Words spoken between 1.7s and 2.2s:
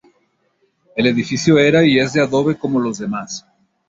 y es